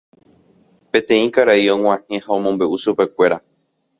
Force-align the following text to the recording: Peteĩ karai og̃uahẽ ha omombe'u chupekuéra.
Peteĩ 0.95 1.27
karai 1.35 1.67
og̃uahẽ 1.73 2.15
ha 2.23 2.31
omombe'u 2.39 2.77
chupekuéra. 2.83 3.37